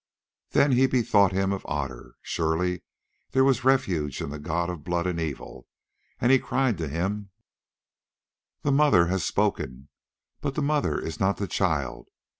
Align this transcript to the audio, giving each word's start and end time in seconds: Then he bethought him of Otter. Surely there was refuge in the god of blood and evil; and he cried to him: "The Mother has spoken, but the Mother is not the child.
Then 0.49 0.71
he 0.71 0.87
bethought 0.87 1.31
him 1.31 1.53
of 1.53 1.63
Otter. 1.69 2.15
Surely 2.23 2.81
there 3.33 3.43
was 3.43 3.63
refuge 3.63 4.19
in 4.19 4.31
the 4.31 4.39
god 4.39 4.67
of 4.67 4.83
blood 4.83 5.05
and 5.05 5.19
evil; 5.19 5.67
and 6.19 6.31
he 6.31 6.39
cried 6.39 6.79
to 6.79 6.87
him: 6.89 7.29
"The 8.63 8.71
Mother 8.71 9.05
has 9.09 9.23
spoken, 9.23 9.89
but 10.41 10.55
the 10.55 10.63
Mother 10.63 10.99
is 10.99 11.19
not 11.19 11.37
the 11.37 11.45
child. 11.45 12.07